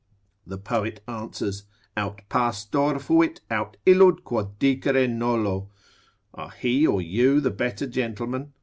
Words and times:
The 0.47 0.57
poet 0.57 1.03
answers, 1.07 1.65
Aut 1.95 2.23
Pastor 2.27 2.97
fuit, 2.97 3.41
aut 3.51 3.77
illud 3.85 4.23
quod 4.23 4.57
dicere 4.57 5.07
nolo. 5.07 5.69
Are 6.33 6.49
he 6.49 6.87
or 6.87 7.03
you 7.03 7.39
the 7.39 7.51
better 7.51 7.85
gentleman? 7.85 8.51